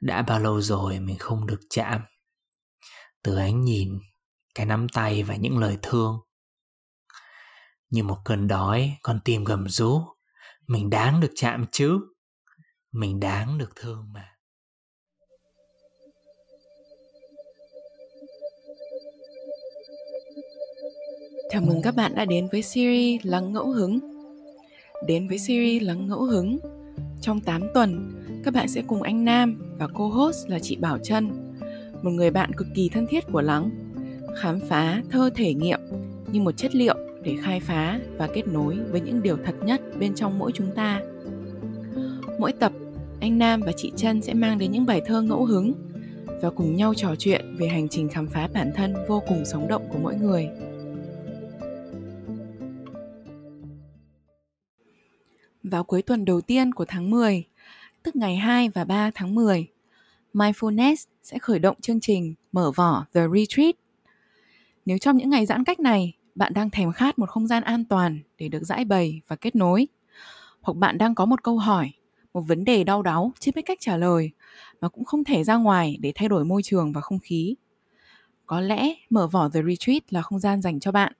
[0.00, 2.00] đã bao lâu rồi mình không được chạm?
[3.22, 3.98] Từ ánh nhìn
[4.54, 6.18] cái nắm tay và những lời thương.
[7.90, 10.00] Như một cơn đói con tim gầm rú.
[10.66, 11.98] Mình đáng được chạm chứ?
[12.92, 14.26] Mình đáng được thương mà.
[21.50, 23.98] Chào mừng các bạn đã đến với series Lắng Ngẫu Hứng.
[25.06, 26.58] Đến với series Lắng Ngẫu Hứng,
[27.20, 28.12] trong 8 tuần,
[28.44, 31.30] các bạn sẽ cùng anh Nam và cô host là chị Bảo Trân,
[32.02, 33.70] một người bạn cực kỳ thân thiết của Lắng,
[34.36, 35.80] khám phá thơ thể nghiệm
[36.32, 39.80] như một chất liệu để khai phá và kết nối với những điều thật nhất
[39.98, 41.00] bên trong mỗi chúng ta.
[42.38, 42.72] Mỗi tập,
[43.20, 45.72] anh Nam và chị Trân sẽ mang đến những bài thơ ngẫu hứng
[46.42, 49.68] và cùng nhau trò chuyện về hành trình khám phá bản thân vô cùng sống
[49.68, 50.48] động của mỗi người.
[55.62, 57.44] Vào cuối tuần đầu tiên của tháng 10,
[58.02, 59.68] tức ngày 2 và 3 tháng 10,
[60.34, 63.74] Mindfulness sẽ khởi động chương trình mở vỏ The Retreat.
[64.86, 67.84] Nếu trong những ngày giãn cách này, bạn đang thèm khát một không gian an
[67.84, 69.88] toàn để được giải bày và kết nối,
[70.60, 71.90] hoặc bạn đang có một câu hỏi,
[72.34, 74.30] một vấn đề đau đáu chưa biết cách trả lời
[74.80, 77.54] mà cũng không thể ra ngoài để thay đổi môi trường và không khí.
[78.46, 81.12] Có lẽ mở vỏ The Retreat là không gian dành cho bạn.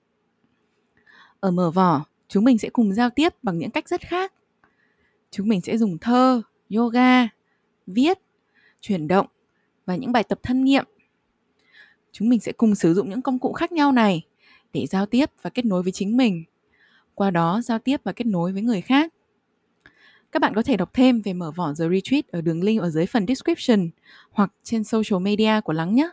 [1.39, 4.33] Ở mở vỏ, chúng mình sẽ cùng giao tiếp bằng những cách rất khác.
[5.31, 6.41] Chúng mình sẽ dùng thơ,
[6.75, 7.27] yoga,
[7.87, 8.19] viết,
[8.81, 9.27] chuyển động
[9.85, 10.85] và những bài tập thân nghiệm.
[12.11, 14.25] Chúng mình sẽ cùng sử dụng những công cụ khác nhau này
[14.73, 16.43] để giao tiếp và kết nối với chính mình.
[17.15, 19.13] Qua đó giao tiếp và kết nối với người khác.
[20.31, 22.89] Các bạn có thể đọc thêm về mở vỏ The Retreat ở đường link ở
[22.89, 23.89] dưới phần description
[24.31, 26.09] hoặc trên social media của Lắng nhé.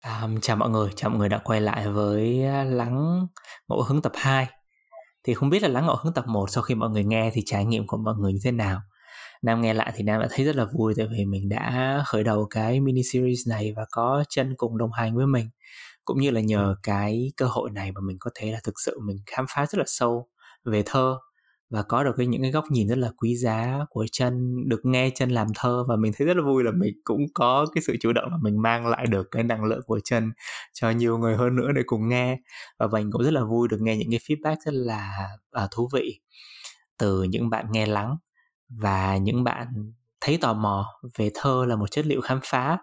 [0.00, 3.26] À, chào mọi người, chào mọi người đã quay lại với à, Lắng
[3.68, 4.48] Ngẫu Hứng tập 2
[5.24, 7.42] thì không biết là Lắng Ngẫu Hứng tập 1 sau khi mọi người nghe thì
[7.46, 8.80] trải nghiệm của mọi người như thế nào.
[9.42, 12.24] Nam nghe lại thì Nam đã thấy rất là vui tại vì mình đã khởi
[12.24, 15.50] đầu cái mini series này và có chân cùng đồng hành với mình.
[16.04, 19.00] Cũng như là nhờ cái cơ hội này mà mình có thể là thực sự
[19.06, 20.28] mình khám phá rất là sâu
[20.64, 21.18] về thơ
[21.72, 24.80] và có được cái những cái góc nhìn rất là quý giá của chân được
[24.84, 27.82] nghe chân làm thơ và mình thấy rất là vui là mình cũng có cái
[27.86, 30.32] sự chủ động là mình mang lại được cái năng lượng của chân
[30.72, 32.38] cho nhiều người hơn nữa để cùng nghe.
[32.78, 35.28] Và mình cũng rất là vui được nghe những cái feedback rất là
[35.64, 36.20] uh, thú vị
[36.98, 38.16] từ những bạn nghe lắng
[38.68, 39.66] và những bạn
[40.20, 40.86] thấy tò mò
[41.18, 42.78] về thơ là một chất liệu khám phá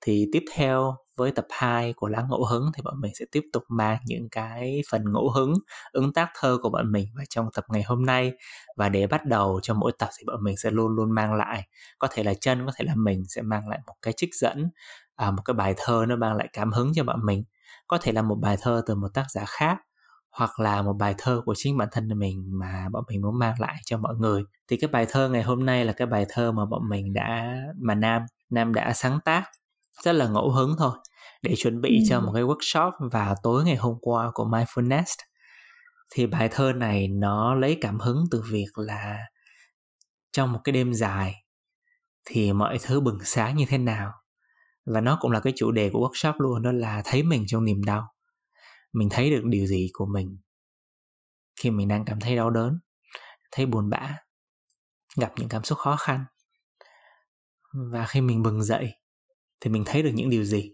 [0.00, 3.42] thì tiếp theo với tập 2 của lá Ngẫu Hứng thì bọn mình sẽ tiếp
[3.52, 5.54] tục mang những cái phần ngẫu hứng,
[5.92, 8.32] ứng tác thơ của bọn mình vào trong tập ngày hôm nay.
[8.76, 11.68] Và để bắt đầu cho mỗi tập thì bọn mình sẽ luôn luôn mang lại.
[11.98, 14.70] Có thể là chân, có thể là mình sẽ mang lại một cái trích dẫn,
[15.16, 17.44] à, một cái bài thơ nó mang lại cảm hứng cho bọn mình.
[17.86, 19.78] Có thể là một bài thơ từ một tác giả khác
[20.30, 23.54] hoặc là một bài thơ của chính bản thân mình mà bọn mình muốn mang
[23.60, 24.42] lại cho mọi người.
[24.68, 27.56] Thì cái bài thơ ngày hôm nay là cái bài thơ mà bọn mình đã
[27.80, 29.44] mà nam nam đã sáng tác
[30.02, 30.92] rất là ngẫu hứng thôi
[31.42, 32.04] để chuẩn bị ừ.
[32.08, 35.14] cho một cái workshop vào tối ngày hôm qua của mindfulness.
[36.10, 39.18] Thì bài thơ này nó lấy cảm hứng từ việc là
[40.32, 41.34] trong một cái đêm dài
[42.24, 44.12] thì mọi thứ bừng sáng như thế nào.
[44.86, 47.64] Và nó cũng là cái chủ đề của workshop luôn đó là thấy mình trong
[47.64, 48.14] niềm đau.
[48.92, 50.38] Mình thấy được điều gì của mình
[51.60, 52.78] khi mình đang cảm thấy đau đớn
[53.52, 54.16] thấy buồn bã
[55.16, 56.24] gặp những cảm xúc khó khăn.
[57.92, 58.92] Và khi mình bừng dậy
[59.60, 60.72] thì mình thấy được những điều gì?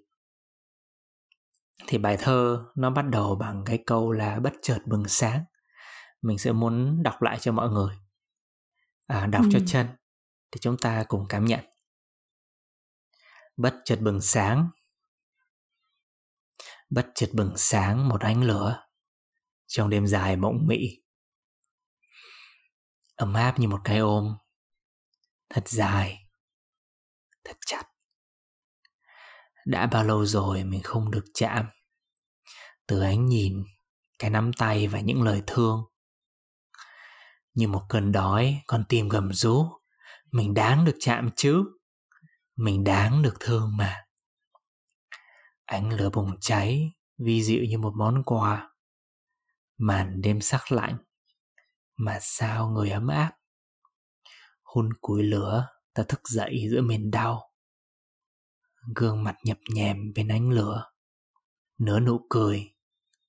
[1.87, 5.45] Thì bài thơ nó bắt đầu bằng cái câu là bất chợt bừng sáng
[6.23, 7.97] mình sẽ muốn đọc lại cho mọi người.
[9.07, 9.49] À, đọc ừ.
[9.53, 9.87] cho chân
[10.53, 11.61] thì chúng ta cùng cảm nhận.
[13.57, 14.69] Bất chợt bừng sáng.
[16.91, 18.85] Bất chợt bừng sáng một ánh lửa
[19.67, 21.05] trong đêm dài mộng mị
[23.17, 24.37] ấm áp như một cái ôm
[25.49, 26.29] thật dài
[27.45, 27.83] thật chặt
[29.65, 31.67] đã bao lâu rồi mình không được chạm?
[32.87, 33.65] Từ ánh nhìn,
[34.19, 35.85] cái nắm tay và những lời thương.
[37.55, 39.67] Như một cơn đói, con tim gầm rú.
[40.31, 41.65] Mình đáng được chạm chứ?
[42.57, 44.05] Mình đáng được thương mà.
[45.65, 48.71] Ánh lửa bùng cháy, vi dịu như một món quà.
[49.79, 50.97] Màn đêm sắc lạnh.
[51.97, 53.33] Mà sao người ấm áp?
[54.63, 57.54] Hun củi lửa, ta thức dậy giữa miền đau
[58.95, 60.91] gương mặt nhập nhèm bên ánh lửa.
[61.79, 62.75] Nửa nụ cười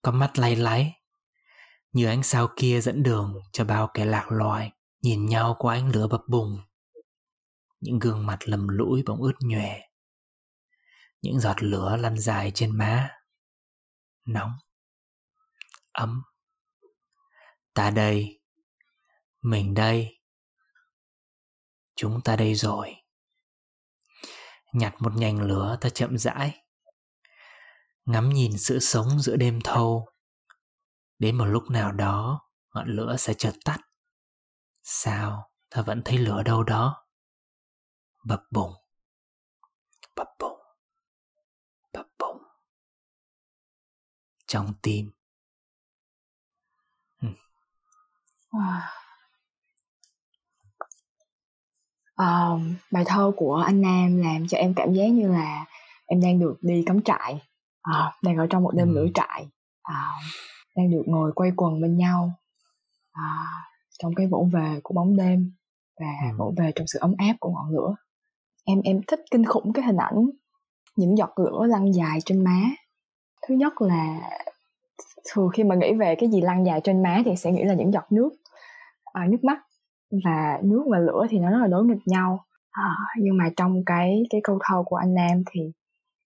[0.01, 0.93] con mắt lay láy
[1.91, 4.71] như ánh sao kia dẫn đường cho bao kẻ lạc loài
[5.01, 6.59] nhìn nhau qua ánh lửa bập bùng.
[7.79, 9.81] Những gương mặt lầm lũi bỗng ướt nhòe,
[11.21, 13.09] những giọt lửa lăn dài trên má.
[14.25, 14.51] Nóng,
[15.91, 16.23] ấm.
[17.73, 18.41] Ta đây,
[19.41, 20.19] mình đây,
[21.95, 22.95] chúng ta đây rồi
[24.75, 26.63] nhặt một nhành lửa ta chậm rãi.
[28.05, 30.09] Ngắm nhìn sự sống giữa đêm thâu.
[31.19, 32.41] Đến một lúc nào đó,
[32.73, 33.79] ngọn lửa sẽ chợt tắt.
[34.83, 35.51] Sao?
[35.69, 37.07] Ta vẫn thấy lửa đâu đó.
[38.25, 38.73] Bập bùng.
[40.15, 40.59] Bập bùng.
[41.93, 42.43] Bập bùng.
[44.47, 45.11] Trong tim.
[48.51, 49.04] Wow.
[52.17, 55.65] Um, bài thơ của anh Nam làm cho em cảm giác như là
[56.05, 57.41] em đang được đi cắm trại.
[57.81, 59.47] À, đang ở trong một đêm lửa trại.
[59.83, 60.11] À,
[60.75, 62.31] đang được ngồi quay quần bên nhau.
[63.11, 63.45] À,
[63.99, 65.51] trong cái vỗ về của bóng đêm
[65.99, 67.95] và vỗ về trong sự ấm áp của ngọn lửa.
[68.65, 70.29] Em em thích kinh khủng cái hình ảnh
[70.95, 72.61] những giọt lửa lăn dài trên má.
[73.47, 74.31] Thứ nhất là
[75.31, 77.73] thường khi mà nghĩ về cái gì lăn dài trên má thì sẽ nghĩ là
[77.73, 78.29] những giọt nước
[79.13, 79.57] à, nước mắt
[80.11, 82.45] và nước và lửa thì nó rất là đối nghịch nhau.
[82.71, 85.71] À, nhưng mà trong cái cái câu thơ của anh Nam thì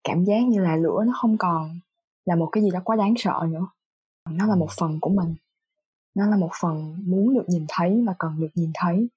[0.05, 1.79] cảm giác như là lửa nó không còn
[2.25, 3.67] là một cái gì đó quá đáng sợ nữa.
[4.31, 5.35] Nó là một phần của mình.
[6.15, 9.09] Nó là một phần muốn được nhìn thấy và cần được nhìn thấy.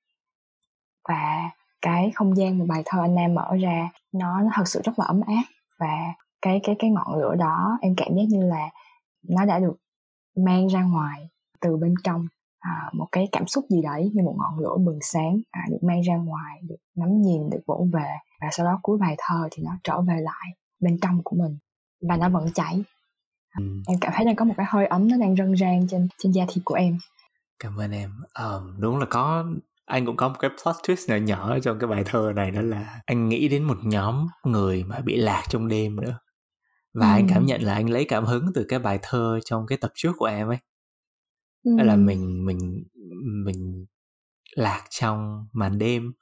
[1.10, 1.50] Và
[1.81, 5.00] cái không gian mà bài thơ anh Nam mở ra nó nó thật sự rất
[5.00, 5.44] là ấm áp.
[5.78, 8.69] Và cái cái cái ngọn lửa đó em cảm giác như là
[9.30, 9.75] nó đã được
[10.36, 11.30] mang ra ngoài
[11.60, 12.28] từ bên trong
[12.62, 15.78] à, một cái cảm xúc gì đấy như một ngọn lửa bừng sáng à, được
[15.81, 19.48] mang ra ngoài được ngắm nhìn được vỗ về và sau đó cuối bài thơ
[19.52, 20.48] thì nó trở về lại
[20.80, 21.58] bên trong của mình
[22.10, 22.84] và nó vẫn cháy.
[23.58, 23.66] Ừ.
[23.88, 26.31] em cảm thấy đang có một cái hơi ấm nó đang rân rang trên trên
[26.31, 26.98] da thịt của em.
[27.60, 28.12] Cảm ơn em.
[28.40, 29.46] Um, đúng là có
[29.86, 32.62] anh cũng có một cái plot twist nhỏ nhỏ trong cái bài thơ này đó
[32.62, 36.19] là anh nghĩ đến một nhóm người mà bị lạc trong đêm nữa.
[36.94, 37.18] Và ừ.
[37.18, 39.92] anh cảm nhận là anh lấy cảm hứng từ cái bài thơ trong cái tập
[39.96, 40.58] trước của em ấy
[41.63, 41.72] ừ.
[41.78, 42.84] là mình mình
[43.46, 43.86] mình
[44.56, 46.13] lạc trong màn đêm.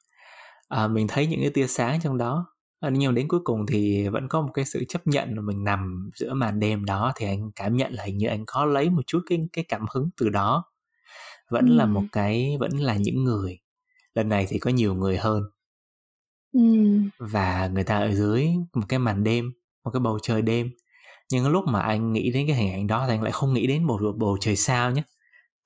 [0.68, 2.46] À, mình thấy những cái tia sáng trong đó.
[2.80, 5.64] À, nhưng đến cuối cùng thì vẫn có một cái sự chấp nhận là mình
[5.64, 8.90] nằm giữa màn đêm đó thì anh cảm nhận là hình như anh có lấy
[8.90, 10.64] một chút cái cái cảm hứng từ đó.
[11.52, 11.76] Vẫn ừ.
[11.76, 13.60] là một cái vẫn là những người.
[14.14, 15.44] Lần này thì có nhiều người hơn.
[16.54, 16.62] Ừ.
[17.20, 19.52] và người ta ở dưới một cái màn đêm
[19.84, 20.70] một cái bầu trời đêm.
[21.32, 23.68] Nhưng lúc mà anh nghĩ đến cái hình ảnh đó thì anh lại không nghĩ
[23.68, 25.04] đến một bầu trời sao nhé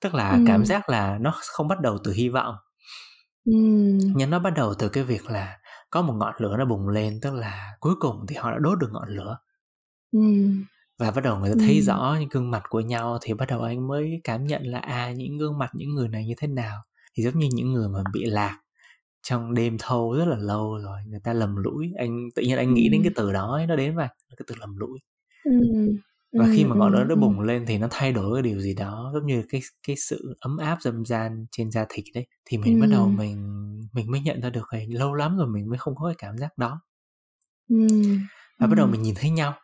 [0.04, 0.38] tức là ừ.
[0.46, 2.54] cảm giác là nó không bắt đầu từ hy vọng
[3.44, 3.52] ừ.
[4.16, 5.58] nhưng nó bắt đầu từ cái việc là
[5.90, 8.78] có một ngọn lửa nó bùng lên tức là cuối cùng thì họ đã đốt
[8.78, 9.38] được ngọn lửa
[10.12, 10.20] ừ.
[10.98, 11.82] và bắt đầu người ta thấy ừ.
[11.82, 15.12] rõ những gương mặt của nhau thì bắt đầu anh mới cảm nhận là à
[15.12, 16.82] những gương mặt những người này như thế nào
[17.16, 18.58] thì giống như những người mà bị lạc
[19.22, 22.74] trong đêm thâu rất là lâu rồi người ta lầm lũi anh tự nhiên anh
[22.74, 24.98] nghĩ đến cái từ đó ấy, nó đến và cái từ lầm lũi
[25.44, 25.50] ừ
[26.38, 28.74] và khi mà ngọn lửa nó bùng lên thì nó thay đổi cái điều gì
[28.74, 32.58] đó giống như cái cái sự ấm áp dâm gian trên da thịt đấy thì
[32.58, 33.60] mình bắt đầu mình
[33.92, 36.38] mình mới nhận ra được là lâu lắm rồi mình mới không có cái cảm
[36.38, 36.80] giác đó.
[38.58, 39.54] Và bắt đầu mình nhìn thấy nhau.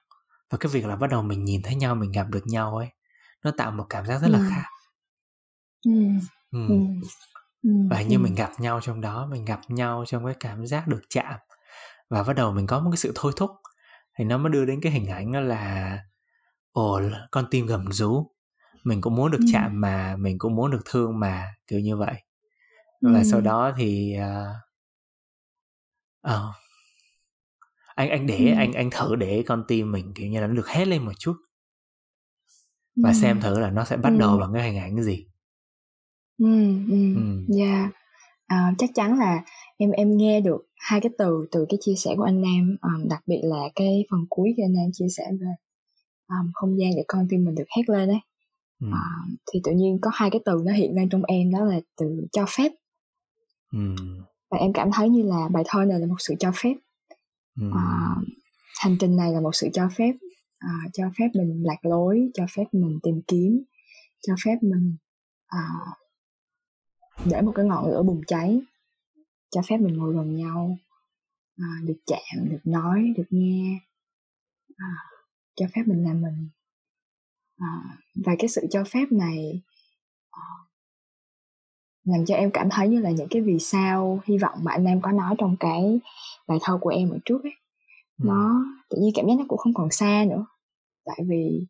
[0.51, 2.89] Và cái việc là bắt đầu mình nhìn thấy nhau mình gặp được nhau ấy
[3.45, 4.65] nó tạo một cảm giác rất là khác.
[6.51, 6.59] Ừ.
[7.91, 11.03] và như mình gặp nhau trong đó mình gặp nhau trong cái cảm giác được
[11.11, 11.35] chạm.
[12.11, 13.51] Và bắt đầu mình có một cái sự thôi thúc.
[14.19, 15.99] Thì nó mới đưa đến cái hình ảnh đó là
[16.73, 17.01] ồ
[17.31, 18.31] con tim gầm rú
[18.85, 19.45] mình cũng muốn được ừ.
[19.53, 22.15] chạm mà mình cũng muốn được thương mà kiểu như vậy
[23.01, 23.25] và ừ.
[23.31, 24.57] sau đó thì uh,
[26.35, 26.55] uh,
[27.95, 28.55] anh anh để ừ.
[28.57, 31.13] anh anh thử để con tim mình kiểu như là nó được hét lên một
[31.19, 31.37] chút
[32.97, 33.15] và ừ.
[33.15, 34.19] xem thử là nó sẽ bắt ừ.
[34.19, 35.27] đầu bằng cái hình ảnh gì
[36.39, 36.47] ừ
[36.89, 37.91] ừ ừ yeah
[38.51, 39.45] à, chắc chắn là
[39.77, 43.09] em em nghe được hai cái từ từ cái chia sẻ của anh Nam um,
[43.09, 45.47] đặc biệt là cái phần cuối khi anh Nam chia sẻ về
[46.31, 48.21] um, không gian để con tim mình được hét lên đấy
[48.81, 48.87] ừ.
[48.89, 51.81] uh, thì tự nhiên có hai cái từ nó hiện lên trong em đó là
[51.97, 52.73] từ cho phép
[53.73, 53.95] ừ.
[54.51, 56.75] và em cảm thấy như là bài thơ này là một sự cho phép
[57.61, 57.67] ừ.
[57.69, 58.25] uh,
[58.81, 60.13] hành trình này là một sự cho phép
[60.65, 63.63] uh, cho phép mình lạc lối cho phép mình tìm kiếm
[64.27, 64.97] cho phép mình
[65.57, 65.99] uh,
[67.25, 68.61] để một cái ngọn lửa bùng cháy
[69.51, 70.79] cho phép mình ngồi gần nhau
[71.57, 73.81] à, được chạm được nói được nghe
[74.77, 74.91] à,
[75.57, 76.49] cho phép mình làm mình.
[77.57, 79.63] À, và cái sự cho phép này
[80.31, 80.43] à,
[82.05, 84.85] làm cho em cảm thấy như là những cái vì sao hy vọng mà anh
[84.85, 86.01] em có nói trong cái
[86.47, 87.53] bài thơ của em ở trước ấy.
[88.19, 88.25] Ừ.
[88.27, 90.47] nó tự nhiên cảm giác nó cũng không còn xa nữa.
[91.05, 91.67] Tại vì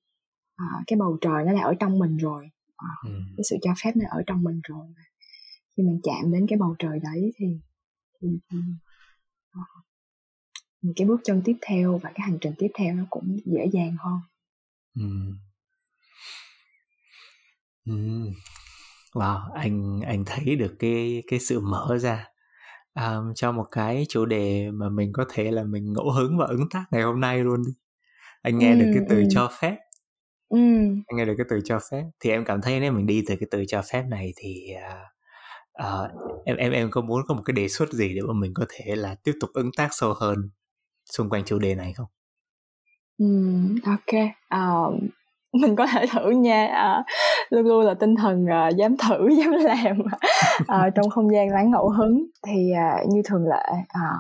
[0.57, 2.51] à, cái bầu trời nó đã ở trong mình rồi.
[2.77, 3.11] À, ừ.
[3.37, 4.87] cái sự cho phép nó ở trong mình rồi.
[5.77, 7.47] Khi mình chạm đến cái bầu trời đấy thì,
[8.21, 8.59] thì, thì
[9.51, 9.63] à,
[10.83, 13.67] những cái bước chân tiếp theo và cái hành trình tiếp theo nó cũng dễ
[13.73, 14.21] dàng hơn
[14.95, 15.35] ừ.
[17.87, 17.93] Ừ.
[19.13, 22.27] wow anh anh thấy được cái cái sự mở ra
[22.95, 26.47] um, cho một cái chủ đề mà mình có thể là mình ngẫu hứng và
[26.47, 27.73] ứng tác ngày hôm nay luôn đi
[28.43, 29.25] anh nghe ừ, được cái từ ừ.
[29.31, 29.77] cho phép
[30.49, 30.59] ừ.
[31.07, 33.37] anh nghe được cái từ cho phép thì em cảm thấy nếu mình đi từ
[33.41, 35.11] cái từ cho phép này thì uh,
[35.87, 38.55] uh, em em em có muốn có một cái đề xuất gì để mà mình
[38.55, 40.51] có thể là tiếp tục ứng tác sâu hơn
[41.11, 42.07] xung quanh chủ đề này không?
[43.19, 43.27] Ừ,
[43.85, 44.15] ok.
[44.55, 44.95] Uh,
[45.53, 46.67] mình có thể thử nha.
[46.67, 47.05] À,
[47.51, 49.99] luôn luôn là tinh thần à, dám thử dám làm.
[50.67, 54.11] À, trong không gian lắng ngẫu hứng thì à, như thường lệ à,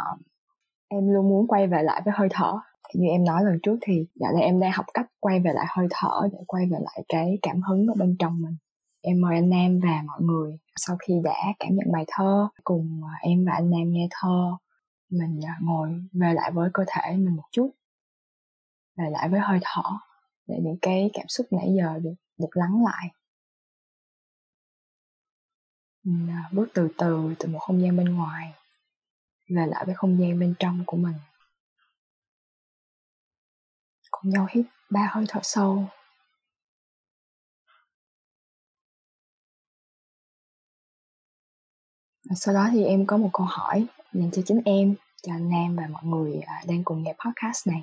[0.88, 2.52] em luôn muốn quay về lại với hơi thở.
[2.88, 5.52] Thì như em nói lần trước thì dạo này em đang học cách quay về
[5.52, 8.56] lại hơi thở để quay về lại cái cảm hứng ở bên trong mình.
[9.02, 10.59] Em mời anh Nam và mọi người.
[10.76, 14.56] Sau khi đã cảm nhận bài thơ cùng em và anh Nam nghe thơ
[15.11, 17.71] mình à, ngồi về lại với cơ thể mình một chút,
[18.97, 19.83] về lại với hơi thở
[20.47, 23.14] để những cái cảm xúc nãy giờ được được lắng lại.
[26.02, 28.55] Mình à, bước từ từ từ một không gian bên ngoài,
[29.49, 31.17] về lại với không gian bên trong của mình.
[34.11, 35.88] Cùng nhau hít ba hơi thở sâu.
[42.31, 45.50] Và sau đó thì em có một câu hỏi dành cho chính em cho anh
[45.50, 47.83] Nam và mọi người à, đang cùng nghe podcast này.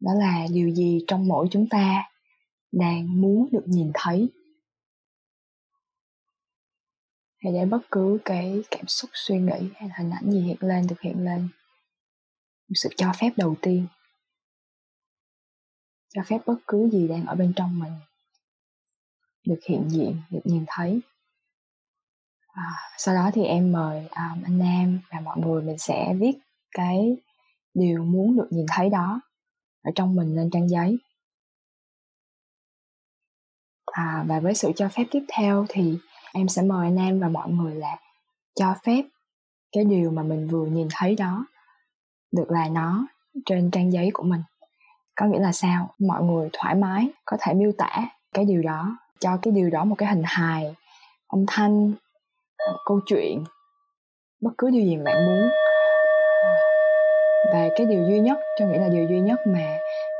[0.00, 2.04] Đó là điều gì trong mỗi chúng ta
[2.72, 4.28] đang muốn được nhìn thấy?
[7.38, 10.86] Hay để bất cứ cái cảm xúc, suy nghĩ hay hình ảnh gì hiện lên
[10.86, 11.48] được hiện lên.
[12.68, 13.86] Một sự cho phép đầu tiên.
[16.08, 17.92] Cho phép bất cứ gì đang ở bên trong mình
[19.46, 21.00] được hiện diện, được nhìn thấy
[22.52, 26.38] à, sau đó thì em mời um, anh nam và mọi người mình sẽ viết
[26.70, 27.16] cái
[27.74, 29.20] điều muốn được nhìn thấy đó
[29.82, 30.98] ở trong mình lên trang giấy.
[33.86, 35.98] À, và với sự cho phép tiếp theo thì
[36.32, 37.96] em sẽ mời anh em và mọi người là
[38.54, 39.02] cho phép
[39.72, 41.46] cái điều mà mình vừa nhìn thấy đó
[42.32, 43.06] được là nó
[43.46, 44.42] trên trang giấy của mình.
[45.16, 45.94] Có nghĩa là sao?
[45.98, 49.84] Mọi người thoải mái có thể miêu tả cái điều đó cho cái điều đó
[49.84, 50.74] một cái hình hài
[51.28, 51.92] âm thanh
[52.58, 53.44] Ờ, câu chuyện
[54.40, 55.48] bất cứ điều gì bạn muốn.
[57.52, 59.78] Và cái điều duy nhất cho nghĩ là điều duy nhất mà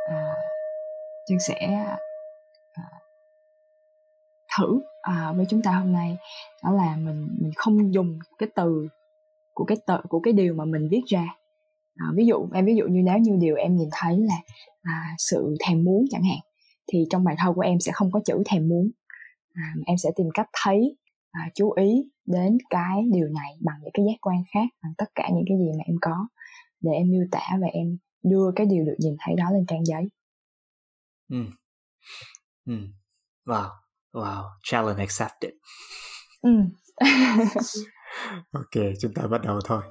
[0.09, 0.35] ờ, à,
[1.27, 1.99] chân sẽ à,
[4.59, 6.17] thử à, với chúng ta hôm nay
[6.65, 8.89] đó là mình mình không dùng cái từ
[9.55, 11.25] của cái tờ của cái điều mà mình viết ra.
[11.97, 14.37] À, ví dụ em ví dụ như nếu như điều em nhìn thấy là
[14.83, 16.39] à, sự thèm muốn chẳng hạn
[16.93, 18.91] thì trong bài thơ của em sẽ không có chữ thèm muốn.
[19.55, 20.97] À, em sẽ tìm cách thấy
[21.31, 25.11] à, chú ý đến cái điều này bằng những cái giác quan khác bằng tất
[25.15, 26.29] cả những cái gì mà em có
[26.81, 29.85] để em miêu tả và em đưa cái điều được nhìn thấy đó lên trang
[29.85, 30.09] giấy.
[31.29, 31.45] Ừ.
[32.67, 32.75] Ừ.
[33.47, 33.69] Wow.
[34.13, 34.45] Wow.
[34.63, 35.53] Challenge accepted.
[36.43, 36.51] Ừ.
[38.53, 39.83] ok, chúng ta bắt đầu thôi.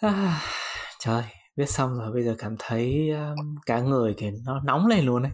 [0.00, 0.40] À,
[0.98, 1.22] trời,
[1.56, 5.22] viết xong rồi bây giờ cảm thấy um, cả người thì nó nóng lên luôn
[5.22, 5.32] đấy.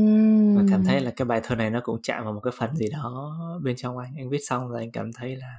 [0.00, 0.56] Uhm.
[0.56, 2.76] Và cảm thấy là cái bài thơ này nó cũng chạm vào một cái phần
[2.76, 4.12] gì đó bên trong anh.
[4.16, 5.56] Anh viết xong rồi anh cảm thấy là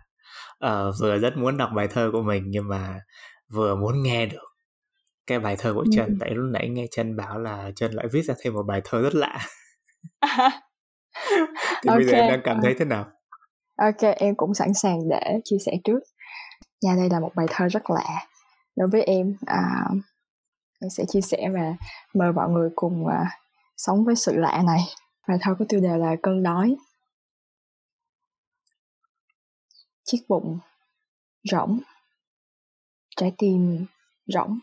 [0.66, 3.00] uh, vừa rất muốn đọc bài thơ của mình nhưng mà
[3.54, 4.48] vừa muốn nghe được
[5.28, 6.12] cái bài thơ của Trần.
[6.12, 6.20] Uhm.
[6.20, 9.02] Tại lúc nãy nghe Trần bảo là Trần lại viết ra thêm một bài thơ
[9.02, 9.40] rất lạ.
[11.84, 11.98] thì okay.
[11.98, 13.06] bây giờ em đang cảm thấy thế nào?
[13.78, 16.00] Ok, em cũng sẵn sàng để chia sẻ trước
[16.82, 18.28] nha đây là một bài thơ rất lạ.
[18.76, 19.86] Đối với em à,
[20.80, 21.76] em sẽ chia sẻ và
[22.14, 23.40] mời mọi người cùng à,
[23.78, 24.80] sống với sự lạ này.
[25.28, 26.76] Bài thơ có tiêu đề là cơn đói
[30.04, 30.60] chiếc bụng
[31.44, 31.80] rỗng
[33.16, 33.86] trái tim
[34.26, 34.60] rỗng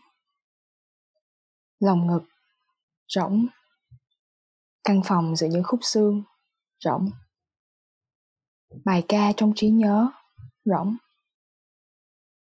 [1.79, 2.23] lòng ngực
[3.07, 3.47] rỗng
[4.83, 6.23] căn phòng giữa những khúc xương
[6.79, 7.09] rỗng.
[8.85, 10.07] Bài ca trong trí nhớ
[10.65, 10.97] rỗng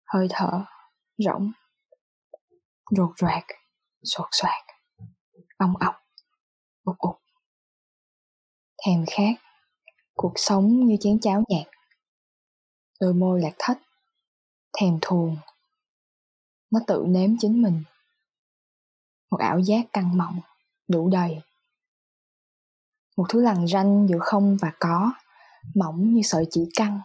[0.06, 0.64] hơi thở
[1.18, 1.52] rỗng
[2.90, 3.44] rột rạc
[4.02, 4.64] sột soạt
[5.56, 5.94] ong ọc
[6.84, 7.20] ục ục.
[8.86, 9.34] Thèm khát,
[10.14, 11.66] cuộc sống như chén cháo nhạt
[13.00, 13.78] đôi môi lạc thách
[14.80, 15.36] thèm thuồng,
[16.70, 17.82] nó tự nếm chính mình.
[19.30, 20.40] Một ảo giác căng mọng,
[20.88, 21.40] đủ đầy.
[23.16, 25.12] Một thứ lằn ranh giữa không và có,
[25.74, 27.00] mỏng như sợi chỉ căng.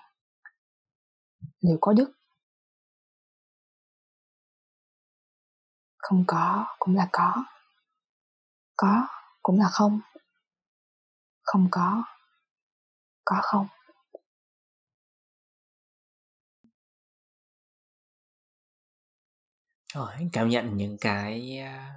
[1.61, 2.11] Liệu có đứt
[6.01, 7.43] không có, cũng là có.
[8.75, 9.07] Có,
[9.41, 9.99] cũng là không.
[11.43, 12.03] Không có
[13.25, 13.67] có không.
[19.93, 21.93] Rồi cảm nhận những cái à,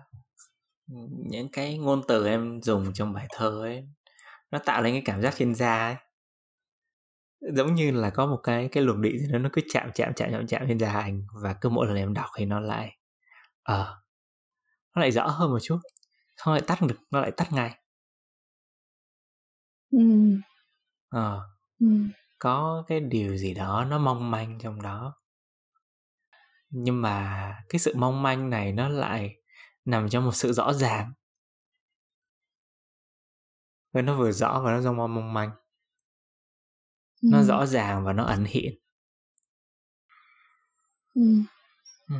[1.29, 3.89] những cái ngôn từ em dùng trong bài thơ ấy.
[4.51, 5.97] Nó tạo lên cái cảm giác trên da ấy.
[7.41, 10.13] Giống như là có một cái cái luồng điện gì đó nó cứ chạm chạm
[10.17, 12.97] chạm chạm chạm trên da anh và cứ mỗi lần em đọc thì nó lại
[13.65, 14.05] ờ uh,
[14.95, 15.79] nó lại rõ hơn một chút
[16.37, 17.79] không lại tắt được nó lại tắt ngay
[19.91, 19.99] ừ.
[21.09, 21.41] ờ
[21.81, 21.87] ừ.
[22.39, 25.15] có cái điều gì đó nó mong manh trong đó
[26.71, 29.37] nhưng mà cái sự mong manh này nó lại
[29.85, 31.13] nằm trong một sự rõ ràng
[33.93, 35.51] và nó vừa rõ và nó trong mong manh
[37.23, 37.29] ừ.
[37.33, 38.75] nó rõ ràng và nó ẩn hiện
[41.15, 41.23] ừ.
[42.09, 42.17] ừ.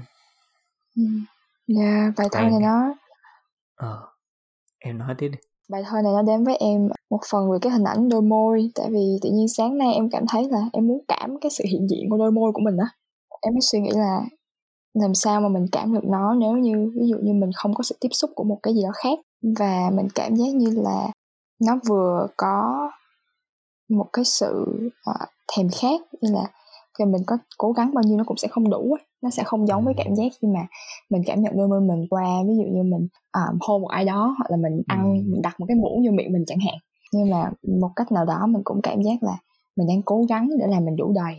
[0.97, 1.03] ừ.
[1.69, 2.95] Yeah, bài thơ này nó
[3.77, 4.01] ờ
[4.79, 5.39] em nói tiếp đi.
[5.71, 8.71] Bài thơ này nó đến với em một phần về cái hình ảnh đôi môi
[8.75, 11.65] tại vì tự nhiên sáng nay em cảm thấy là em muốn cảm cái sự
[11.71, 12.87] hiện diện của đôi môi của mình á.
[13.41, 14.21] Em mới suy nghĩ là
[14.95, 17.83] làm sao mà mình cảm được nó nếu như ví dụ như mình không có
[17.83, 19.19] sự tiếp xúc của một cái gì đó khác.
[19.59, 21.09] Và mình cảm giác như là
[21.67, 22.91] nó vừa có
[23.89, 24.67] một cái sự
[25.11, 26.51] uh, thèm khát như là
[26.99, 29.67] thì mình có cố gắng bao nhiêu nó cũng sẽ không đủ nó sẽ không
[29.67, 30.67] giống với cảm giác khi mà
[31.11, 34.05] mình cảm nhận đôi môi mình qua ví dụ như mình um, hôn một ai
[34.05, 36.75] đó hoặc là mình ăn mình đặt một cái muỗng vô miệng mình chẳng hạn.
[37.13, 37.51] Nhưng mà
[37.81, 39.39] một cách nào đó mình cũng cảm giác là
[39.77, 41.35] mình đang cố gắng để làm mình đủ đầy.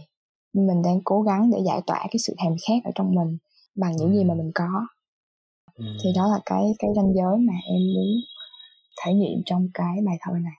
[0.53, 3.37] Mình đang cố gắng để giải tỏa cái sự thèm khát ở trong mình
[3.75, 4.87] bằng những gì mà mình có.
[6.03, 8.07] Thì đó là cái cái ranh giới mà em muốn
[9.05, 10.53] thể nghiệm trong cái bài thơ này.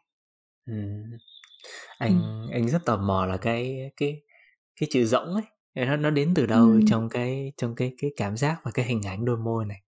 [1.99, 2.53] Anh ừ.
[2.53, 4.21] anh rất tò mò là cái cái
[4.81, 5.43] cái chữ rỗng ấy
[5.85, 6.81] nó nó đến từ đâu ừ.
[6.89, 9.81] trong cái trong cái cái cảm giác và cái hình ảnh đôi môi này?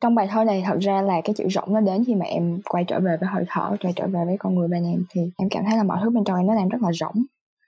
[0.00, 2.60] Trong bài thơ này thật ra là cái chữ rỗng nó đến khi mà em
[2.64, 5.20] quay trở về với hơi thở quay trở về với con người bên em thì
[5.36, 7.24] em cảm thấy là mọi thứ bên trong em nó đang rất là rỗng.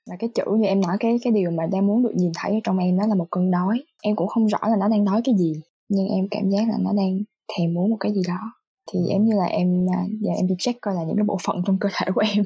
[0.07, 2.53] Là cái chữ như em nói cái cái điều mà đang muốn được nhìn thấy
[2.53, 3.85] ở trong em đó là một cơn đói.
[4.03, 5.53] Em cũng không rõ là nó đang đói cái gì
[5.89, 7.19] nhưng em cảm giác là nó đang
[7.57, 8.53] thèm muốn một cái gì đó.
[8.93, 11.39] Thì giống như là em à, giờ em đi check coi là những cái bộ
[11.45, 12.45] phận trong cơ thể của em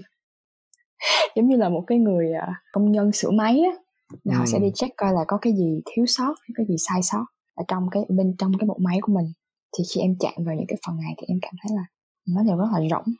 [1.37, 3.73] giống như là một cái người à, công nhân sửa máy á
[4.25, 4.39] là ừ.
[4.39, 7.25] họ sẽ đi check coi là có cái gì thiếu sót cái gì sai sót
[7.55, 9.33] ở trong cái bên trong cái bộ máy của mình
[9.79, 11.85] thì khi em chạm vào những cái phần này thì em cảm thấy là
[12.27, 13.15] nó đều rất là rỗng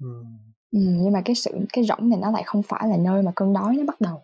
[0.00, 0.24] ừ.
[0.72, 3.32] Ừ, nhưng mà cái sự cái rỗng này nó lại không phải là nơi mà
[3.36, 4.22] cơn đói nó bắt đầu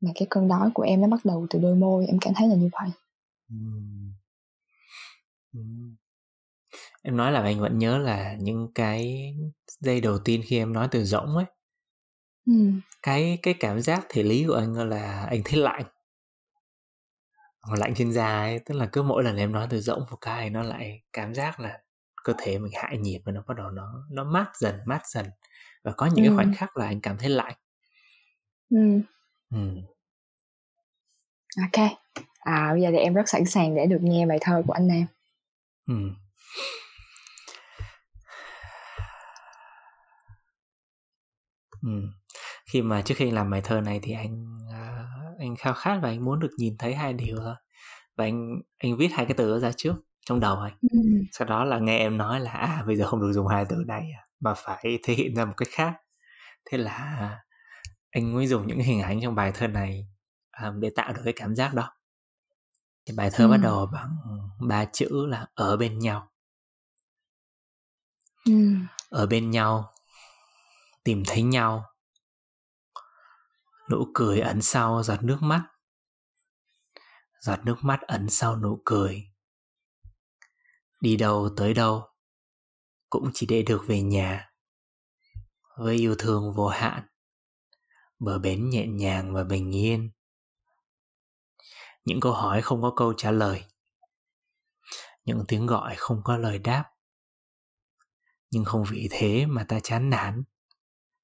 [0.00, 2.48] mà cái cơn đói của em nó bắt đầu từ đôi môi em cảm thấy
[2.48, 2.90] là như vậy
[3.48, 3.56] ừ.
[5.52, 5.60] Ừ.
[7.02, 9.34] em nói là anh vẫn nhớ là những cái
[9.80, 11.44] giây đầu tiên khi em nói từ rỗng ấy
[13.02, 15.84] cái cái cảm giác thể lý của anh là anh thấy lạnh
[17.78, 20.50] lạnh trên da ấy tức là cứ mỗi lần em nói từ rỗng một cái
[20.50, 21.78] nó lại cảm giác là
[22.24, 25.26] cơ thể mình hạ nhiệt và nó bắt đầu nó nó mát dần mát dần
[25.84, 27.54] và có những cái khoảnh khắc là anh cảm thấy lạnh
[28.70, 29.00] ừ.
[29.50, 29.58] ừ.
[31.62, 31.90] ok
[32.38, 34.88] à bây giờ thì em rất sẵn sàng để được nghe bài thơ của anh
[34.88, 35.06] em
[35.86, 35.94] ừ.
[41.82, 42.08] Ừ.
[42.74, 46.08] khi mà trước khi làm bài thơ này thì anh uh, anh khao khát và
[46.08, 47.54] anh muốn được nhìn thấy hai điều thôi
[48.16, 49.94] và anh anh viết hai cái từ đó ra trước
[50.26, 50.98] trong đầu anh ừ.
[51.32, 53.76] sau đó là nghe em nói là à bây giờ không được dùng hai từ
[53.86, 55.94] này à, mà phải thể hiện ra một cách khác
[56.70, 57.38] thế là
[58.10, 60.08] anh mới dùng những hình ảnh trong bài thơ này
[60.62, 61.90] um, để tạo được cái cảm giác đó
[63.06, 63.50] thì bài thơ ừ.
[63.50, 64.16] bắt đầu bằng
[64.68, 66.30] ba chữ là ở bên nhau
[68.44, 68.74] ừ.
[69.10, 69.92] ở bên nhau
[71.04, 71.84] tìm thấy nhau
[73.90, 75.64] nụ cười ẩn sau giọt nước mắt.
[77.40, 79.22] Giọt nước mắt ẩn sau nụ cười.
[81.00, 82.08] Đi đâu tới đâu,
[83.10, 84.50] cũng chỉ để được về nhà.
[85.78, 87.06] Với yêu thương vô hạn,
[88.18, 90.10] bờ bến nhẹ nhàng và bình yên.
[92.04, 93.64] Những câu hỏi không có câu trả lời.
[95.24, 96.84] Những tiếng gọi không có lời đáp.
[98.50, 100.42] Nhưng không vì thế mà ta chán nản.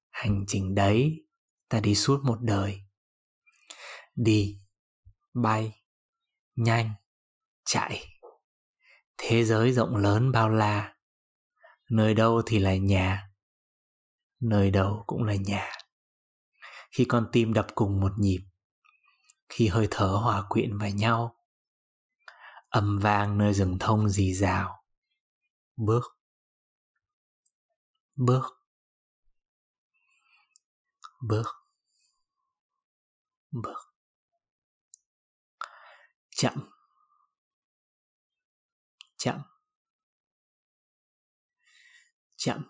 [0.09, 1.25] Hành trình đấy
[1.71, 2.81] ta đi suốt một đời.
[4.15, 4.57] Đi,
[5.33, 5.81] bay,
[6.55, 6.93] nhanh,
[7.65, 8.05] chạy.
[9.17, 10.95] Thế giới rộng lớn bao la.
[11.89, 13.29] Nơi đâu thì là nhà,
[14.39, 15.71] nơi đâu cũng là nhà.
[16.91, 18.39] Khi con tim đập cùng một nhịp,
[19.49, 21.35] khi hơi thở hòa quyện vào nhau,
[22.69, 24.83] âm vang nơi rừng thông rì rào.
[25.77, 26.03] Bước
[28.15, 28.43] bước
[31.21, 31.60] bước
[33.51, 33.91] bước
[36.41, 36.69] chậm.
[39.17, 39.41] Chậm.
[42.37, 42.63] Chậm.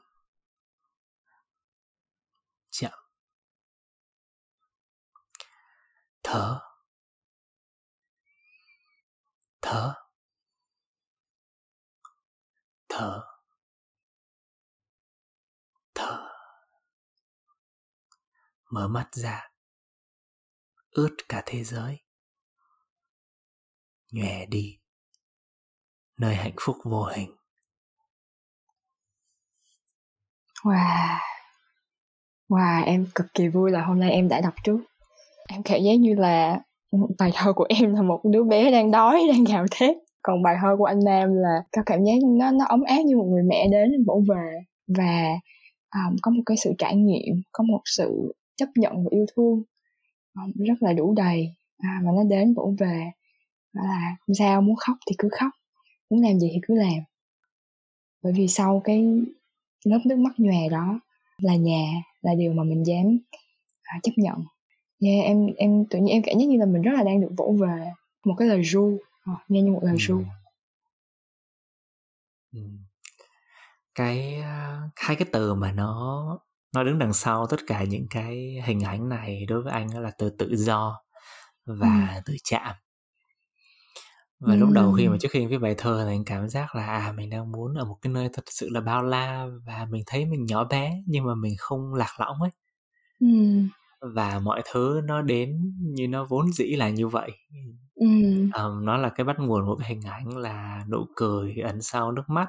[2.71, 2.91] Chậm.
[6.23, 6.59] Thở.
[9.61, 9.93] Thở.
[12.89, 13.21] Thở.
[15.93, 16.27] Thở.
[18.69, 19.50] Mở mắt ra
[20.91, 21.97] ướt cả thế giới.
[24.11, 24.77] Nhòe đi
[26.21, 27.29] nơi hạnh phúc vô hình.
[30.63, 31.17] Wow.
[32.49, 34.77] Wow em cực kỳ vui là hôm nay em đã đọc trước.
[35.47, 36.59] Em cảm giác như là
[37.19, 39.97] bài thơ của em là một đứa bé đang đói đang gào thét.
[40.21, 43.17] Còn bài thơ của anh Nam là có cảm giác nó nó ấm áp như
[43.17, 44.59] một người mẹ đến vỗ về
[44.97, 45.29] và
[45.95, 49.63] um, có một cái sự trải nghiệm có một sự chấp nhận và yêu thương
[50.35, 51.53] rất là đủ đầy.
[51.77, 53.11] À, và nó đến vỗ về.
[53.73, 55.51] Đó là không sao muốn khóc thì cứ khóc
[56.09, 56.99] muốn làm gì thì cứ làm.
[58.23, 59.05] Bởi vì sau cái
[59.83, 60.99] lớp nước mắt nhòe đó
[61.37, 61.85] là nhà
[62.21, 63.17] là điều mà mình dám
[63.83, 64.43] à, chấp nhận.
[64.99, 67.31] Yeah, em em tự nhiên em cảm giác như là mình rất là đang được
[67.37, 67.91] vỗ về
[68.25, 68.97] một cái lời ru.
[69.23, 70.23] À, nghe như một lời ru.
[72.53, 72.59] Ừ.
[73.95, 76.39] cái uh, hai cái từ mà nó
[76.73, 80.11] nó đứng đằng sau tất cả những cái hình ảnh này đối với anh là
[80.17, 81.01] từ tự do
[81.65, 82.21] và ừ.
[82.25, 82.75] từ chạm
[84.39, 84.59] và ừ.
[84.59, 87.13] lúc đầu khi mà trước khi viết bài thơ thì anh cảm giác là à
[87.17, 90.25] mình đang muốn ở một cái nơi thật sự là bao la và mình thấy
[90.25, 92.51] mình nhỏ bé nhưng mà mình không lạc lõng ấy
[93.19, 93.27] ừ.
[93.99, 97.31] và mọi thứ nó đến như nó vốn dĩ là như vậy
[97.95, 98.07] ừ.
[98.53, 102.11] um, nó là cái bắt nguồn của cái hình ảnh là nụ cười ẩn sau
[102.11, 102.47] nước mắt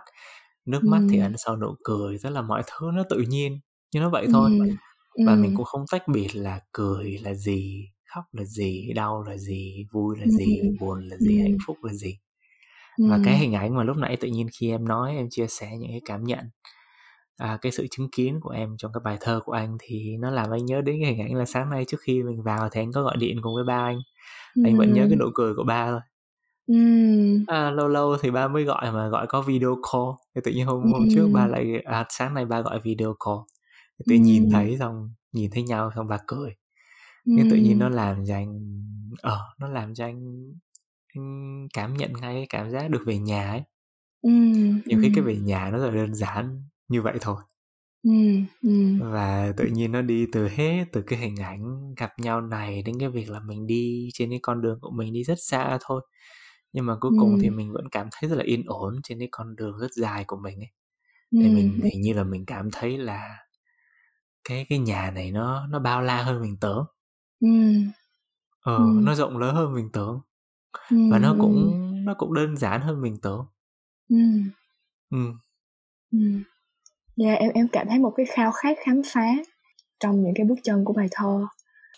[0.64, 0.88] nước ừ.
[0.88, 3.60] mắt thì ẩn sau nụ cười tức là mọi thứ nó tự nhiên
[3.92, 4.50] như nó vậy thôi.
[5.14, 5.24] Ừ.
[5.26, 5.38] và ừ.
[5.38, 9.86] mình cũng không tách biệt là cười là gì khóc là gì đau là gì
[9.92, 12.18] vui là gì buồn là gì hạnh phúc là gì.
[12.98, 15.76] Và cái hình ảnh mà lúc nãy tự nhiên khi em nói em chia sẻ
[15.78, 16.50] những cái cảm nhận
[17.36, 20.30] à, cái sự chứng kiến của em trong cái bài thơ của anh thì nó
[20.30, 22.80] làm anh nhớ đến cái hình ảnh là sáng nay trước khi mình vào thì
[22.80, 23.98] anh có gọi điện cùng với ba anh.
[24.64, 26.00] Anh vẫn nhớ cái nụ cười của ba thôi.
[27.46, 30.10] À, lâu lâu thì ba mới gọi mà gọi có video call.
[30.34, 33.38] Thì tự nhiên hôm hôm trước ba lại à, sáng nay ba gọi video call
[34.06, 36.54] tự nhìn thấy xong nhìn thấy nhau xong ba cười.
[37.24, 38.60] Nhưng tự nhiên nó làm cho anh
[39.20, 40.52] ờ nó làm cho anh,
[41.14, 43.62] anh cảm nhận ngay cái cảm giác được về nhà ấy.
[44.86, 47.36] Nhiều khi cái về nhà nó rất là đơn giản như vậy thôi.
[49.00, 52.98] Và tự nhiên nó đi từ hết từ cái hình ảnh gặp nhau này đến
[53.00, 56.02] cái việc là mình đi trên cái con đường của mình đi rất xa thôi.
[56.72, 59.28] Nhưng mà cuối cùng thì mình vẫn cảm thấy rất là yên ổn trên cái
[59.30, 60.70] con đường rất dài của mình ấy.
[61.32, 63.36] Thì mình hình như là mình cảm thấy là
[64.44, 66.84] cái cái nhà này nó nó bao la hơn mình tưởng
[67.40, 67.90] Ừm.
[68.60, 69.04] Ờ, Ừm.
[69.04, 70.20] nó rộng lớn hơn mình tưởng.
[71.08, 71.74] Và nó cũng
[72.06, 73.46] nó cũng đơn giản hơn mình tưởng.
[74.08, 74.50] Ừm.
[75.10, 75.38] Ừm.
[76.10, 76.42] Ừm.
[77.16, 79.28] Yeah, em em cảm thấy một cái khao khát khám phá
[80.00, 81.46] trong những cái bước chân của bài thơ.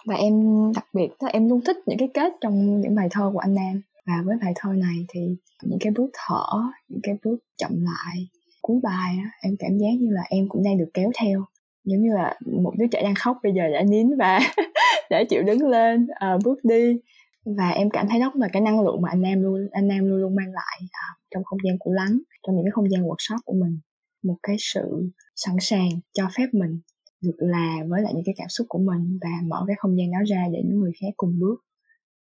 [0.06, 0.34] Và em
[0.76, 3.54] đặc biệt là em luôn thích những cái kết trong những bài thơ của anh
[3.54, 3.82] Nam.
[4.06, 5.20] Và với bài thơ này thì
[5.64, 6.44] những cái bước thở,
[6.88, 8.28] những cái bước chậm lại
[8.62, 11.46] cuối bài á, em cảm giác như là em cũng đang được kéo theo
[11.84, 14.38] giống như là một đứa trẻ đang khóc bây giờ đã nín và
[15.10, 16.96] đã chịu đứng lên uh, bước đi.
[17.44, 20.04] Và em cảm thấy đó là cái năng lượng mà anh em luôn anh em
[20.04, 23.02] luôn luôn mang lại uh, trong không gian của lắng trong những cái không gian
[23.02, 23.78] workshop của mình.
[24.22, 26.80] Một cái sự sẵn sàng cho phép mình
[27.22, 30.12] được là với lại những cái cảm xúc của mình và mở cái không gian
[30.12, 31.56] đó ra để những người khác cùng bước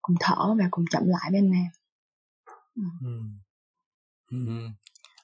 [0.02, 1.72] cùng thở và cùng chậm lại với anh em.
[2.76, 2.84] Ừ.
[4.32, 4.38] ừ.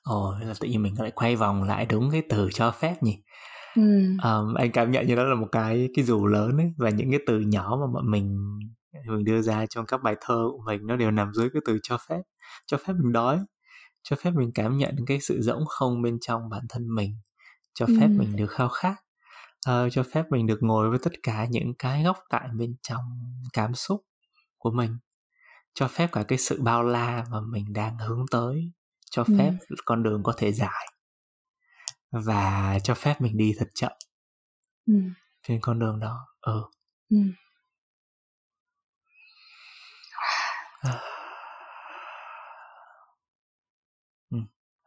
[0.03, 3.17] Ồ, là tự nhiên mình lại quay vòng lại đúng cái từ cho phép nhỉ?
[4.23, 7.11] Um, anh cảm nhận như đó là một cái cái dù lớn ấy và những
[7.11, 8.57] cái từ nhỏ mà bọn mình
[9.07, 11.79] mình đưa ra trong các bài thơ của mình nó đều nằm dưới cái từ
[11.83, 12.21] cho phép
[12.65, 13.39] cho phép mình đói
[14.03, 17.15] cho phép mình cảm nhận cái sự rỗng không bên trong bản thân mình
[17.73, 18.17] cho phép Ừm.
[18.17, 18.95] mình được khao khát
[19.69, 23.03] uh, cho phép mình được ngồi với tất cả những cái góc cạnh bên trong
[23.53, 24.01] cảm xúc
[24.57, 24.97] của mình
[25.73, 28.71] cho phép cả cái sự bao la mà mình đang hướng tới
[29.11, 29.77] cho phép Ừm.
[29.85, 30.87] con đường có thể dài
[32.11, 33.91] và cho phép mình đi thật chậm
[34.85, 34.93] ừ.
[35.47, 36.63] trên con đường đó ừ.
[37.09, 37.17] Ừ.
[44.29, 44.37] ừ.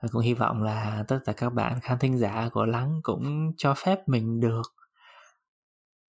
[0.02, 3.52] Và cũng hy vọng là tất cả các bạn khán thính giả của lắng cũng
[3.56, 4.62] cho phép mình được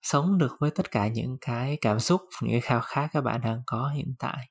[0.02, 3.41] sống được với tất cả những cái cảm xúc những cái khao khát các bạn
[3.41, 4.50] đang có hiện tại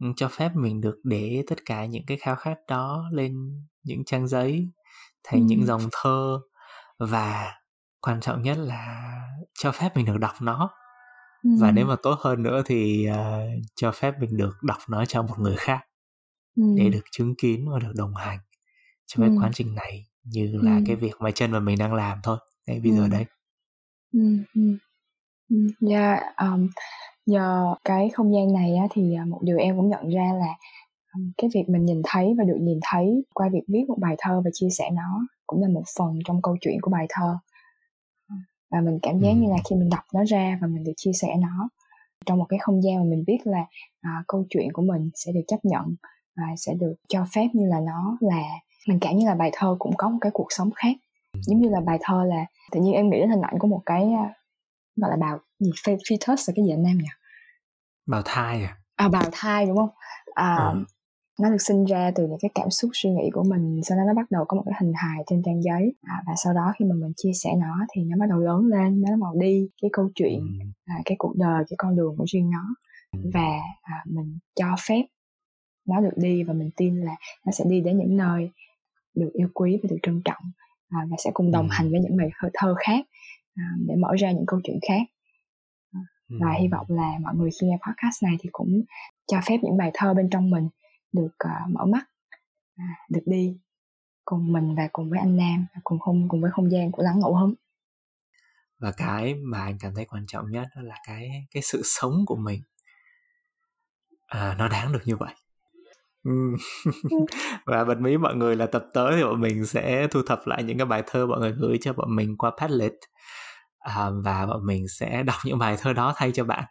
[0.00, 4.04] ừ, cho phép mình được để tất cả những cái khao khát đó lên những
[4.04, 4.70] trang giấy
[5.24, 5.44] thành ừ.
[5.48, 6.40] những dòng thơ
[6.98, 7.54] và
[8.00, 9.12] quan trọng nhất là
[9.58, 10.70] cho phép mình được đọc nó
[11.42, 11.50] ừ.
[11.60, 13.16] và nếu mà tốt hơn nữa thì uh,
[13.76, 15.80] cho phép mình được đọc nó cho một người khác
[16.56, 16.62] ừ.
[16.76, 18.38] để được chứng kiến và được đồng hành
[19.06, 22.18] trong cái quá trình này như là cái việc mà chân và mình đang làm
[22.22, 23.24] thôi ngay bây giờ đây.
[25.90, 26.68] Yeah, um,
[27.26, 30.54] nhờ cái không gian này á, thì à, một điều em cũng nhận ra là
[31.38, 34.40] cái việc mình nhìn thấy và được nhìn thấy qua việc viết một bài thơ
[34.44, 37.38] và chia sẻ nó cũng là một phần trong câu chuyện của bài thơ.
[38.70, 41.12] Và mình cảm giác như là khi mình đọc nó ra và mình được chia
[41.12, 41.68] sẻ nó
[42.26, 43.64] trong một cái không gian mà mình biết là
[44.00, 45.94] à, câu chuyện của mình sẽ được chấp nhận
[46.36, 48.42] và sẽ được cho phép như là nó là
[48.88, 50.96] mình cảm như là bài thơ cũng có một cái cuộc sống khác.
[51.34, 53.82] Giống như là bài thơ là tự nhiên em nghĩ đến hình ảnh của một
[53.86, 54.34] cái à,
[54.96, 57.08] gọi là bào gì fetus là cái gì anh em nhỉ?
[58.06, 58.76] Bào thai à?
[58.96, 59.90] À bào thai đúng không?
[60.34, 60.84] À, ừ.
[61.42, 64.04] Nó được sinh ra từ những cái cảm xúc suy nghĩ của mình sau đó
[64.06, 66.72] nó bắt đầu có một cái hình hài trên trang giấy à, và sau đó
[66.78, 69.40] khi mà mình chia sẻ nó thì nó bắt đầu lớn lên nó bắt đầu
[69.40, 70.66] đi cái câu chuyện ừ.
[70.84, 72.74] à, cái cuộc đời cái con đường của riêng nó
[73.12, 73.30] ừ.
[73.34, 75.02] và à, mình cho phép
[75.88, 78.50] nó được đi và mình tin là nó sẽ đi đến những nơi
[79.14, 80.42] được yêu quý và được trân trọng
[80.88, 81.72] à, và sẽ cùng đồng ừ.
[81.72, 83.06] hành với những bài thơ khác
[83.54, 85.02] à, để mở ra những câu chuyện khác
[86.40, 88.82] và hy vọng là mọi người khi nghe podcast này thì cũng
[89.26, 90.68] cho phép những bài thơ bên trong mình
[91.12, 92.04] được uh, mở mắt
[92.76, 93.58] à, được đi
[94.24, 97.18] cùng mình và cùng với anh Nam cùng không cùng với không gian của lắng
[97.18, 97.54] ngẫu hứng.
[98.78, 102.24] Và cái mà anh cảm thấy quan trọng nhất đó là cái cái sự sống
[102.26, 102.62] của mình.
[104.26, 105.34] À, nó đáng được như vậy.
[107.66, 110.62] Và bật mí mọi người là tập tới thì bọn mình sẽ thu thập lại
[110.62, 112.92] những cái bài thơ mọi người gửi cho bọn mình qua Padlet.
[113.78, 116.64] À, và bọn mình sẽ đọc những bài thơ đó thay cho bạn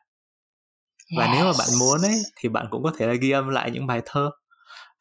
[1.18, 1.34] và yes.
[1.34, 3.88] nếu mà bạn muốn ấy thì bạn cũng có thể là ghi âm lại những
[3.88, 4.32] bài thơ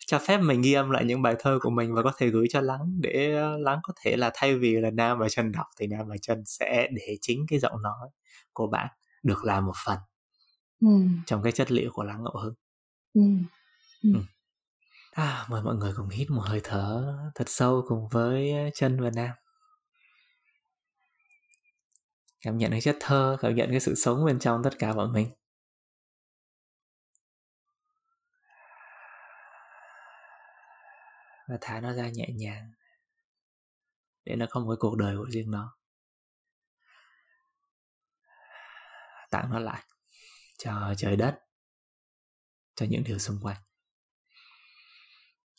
[0.07, 2.47] cho phép mình ghi âm lại những bài thơ của mình và có thể gửi
[2.51, 5.87] cho lắng để lắng có thể là thay vì là nam và chân đọc thì
[5.87, 8.09] nam và chân sẽ để chính cái giọng nói
[8.53, 8.89] của bạn
[9.23, 9.99] được làm một phần
[10.81, 10.89] ừ.
[11.27, 12.55] trong cái chất liệu của lắng ngẫu hứng
[13.15, 13.23] ừ.
[14.03, 14.11] Ừ.
[14.15, 14.21] Ừ.
[15.13, 19.11] À, mời mọi người cùng hít một hơi thở thật sâu cùng với chân và
[19.15, 19.31] nam
[22.43, 25.13] cảm nhận cái chất thơ cảm nhận cái sự sống bên trong tất cả bọn
[25.13, 25.29] mình
[31.49, 32.73] và thả nó ra nhẹ nhàng
[34.25, 35.77] để nó có một cái cuộc đời của riêng nó.
[39.31, 39.83] Tặng nó lại
[40.59, 41.39] cho trời đất
[42.75, 43.57] cho những điều xung quanh.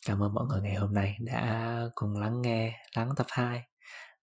[0.05, 3.63] Cảm ơn mọi người ngày hôm nay đã cùng lắng nghe lắng tập 2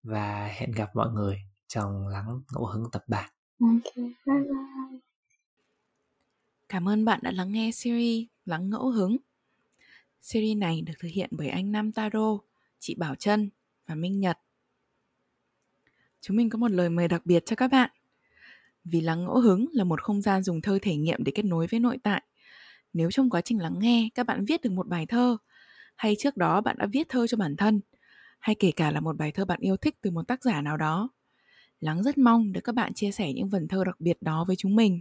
[0.02, 5.00] và hẹn gặp mọi người trong lắng ngẫu hứng tập 3 okay, bye bye.
[6.68, 9.16] Cảm ơn bạn đã lắng nghe series Lắng ngẫu hứng
[10.26, 12.38] Series này được thực hiện bởi anh Nam Taro,
[12.78, 13.50] chị Bảo Trân
[13.86, 14.38] và Minh Nhật.
[16.20, 17.90] Chúng mình có một lời mời đặc biệt cho các bạn.
[18.84, 21.66] Vì lắng ngẫu hứng là một không gian dùng thơ thể nghiệm để kết nối
[21.66, 22.22] với nội tại.
[22.92, 25.36] Nếu trong quá trình lắng nghe các bạn viết được một bài thơ,
[25.96, 27.80] hay trước đó bạn đã viết thơ cho bản thân,
[28.38, 30.76] hay kể cả là một bài thơ bạn yêu thích từ một tác giả nào
[30.76, 31.10] đó,
[31.80, 34.56] Lắng rất mong được các bạn chia sẻ những vần thơ đặc biệt đó với
[34.56, 35.00] chúng mình.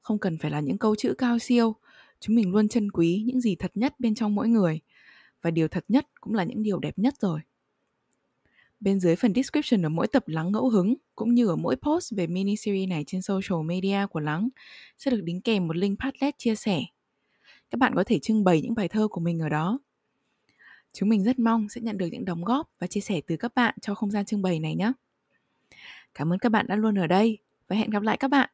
[0.00, 1.76] Không cần phải là những câu chữ cao siêu,
[2.20, 4.80] chúng mình luôn trân quý những gì thật nhất bên trong mỗi người.
[5.42, 7.40] Và điều thật nhất cũng là những điều đẹp nhất rồi.
[8.80, 12.12] Bên dưới phần description ở mỗi tập lắng ngẫu hứng, cũng như ở mỗi post
[12.16, 14.48] về mini series này trên social media của lắng,
[14.98, 16.82] sẽ được đính kèm một link padlet chia sẻ.
[17.70, 19.78] Các bạn có thể trưng bày những bài thơ của mình ở đó.
[20.92, 23.54] Chúng mình rất mong sẽ nhận được những đóng góp và chia sẻ từ các
[23.54, 24.92] bạn cho không gian trưng bày này nhé.
[26.14, 28.50] Cảm ơn các bạn đã luôn ở đây và hẹn gặp lại các bạn.